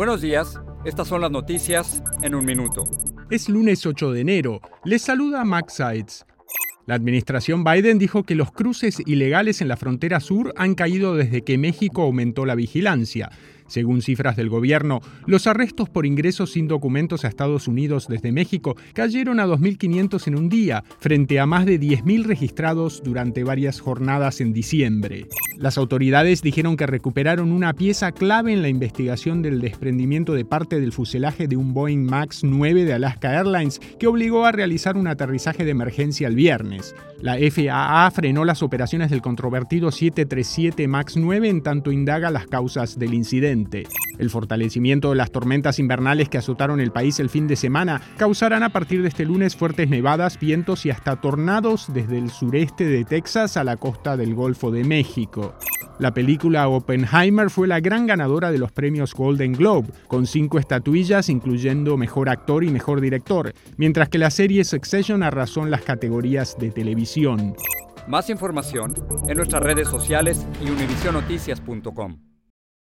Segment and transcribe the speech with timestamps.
[0.00, 2.84] Buenos días, estas son las noticias en un minuto.
[3.28, 4.62] Es lunes 8 de enero.
[4.82, 6.24] Les saluda Max Sides.
[6.86, 11.42] La administración Biden dijo que los cruces ilegales en la frontera sur han caído desde
[11.42, 13.28] que México aumentó la vigilancia.
[13.70, 18.76] Según cifras del gobierno, los arrestos por ingresos sin documentos a Estados Unidos desde México
[18.94, 24.40] cayeron a 2.500 en un día, frente a más de 10.000 registrados durante varias jornadas
[24.40, 25.28] en diciembre.
[25.56, 30.80] Las autoridades dijeron que recuperaron una pieza clave en la investigación del desprendimiento de parte
[30.80, 35.06] del fuselaje de un Boeing MAX 9 de Alaska Airlines que obligó a realizar un
[35.06, 36.94] aterrizaje de emergencia el viernes.
[37.20, 42.98] La FAA frenó las operaciones del controvertido 737 MAX 9 en tanto indaga las causas
[42.98, 43.59] del incidente.
[44.18, 48.62] El fortalecimiento de las tormentas invernales que azotaron el país el fin de semana causarán
[48.62, 53.04] a partir de este lunes fuertes nevadas, vientos y hasta tornados desde el sureste de
[53.04, 55.54] Texas a la costa del Golfo de México.
[56.00, 61.28] La película Oppenheimer fue la gran ganadora de los premios Golden Globe, con cinco estatuillas
[61.28, 66.56] incluyendo Mejor Actor y Mejor Director, mientras que la serie Succession arrasó en las categorías
[66.58, 67.54] de televisión.
[68.08, 68.94] Más información
[69.28, 72.29] en nuestras redes sociales y univisionoticias.com.